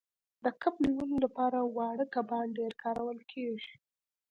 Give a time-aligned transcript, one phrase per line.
[0.43, 3.73] د کب نیولو لپاره واړه کبان ډیر کارول کیږي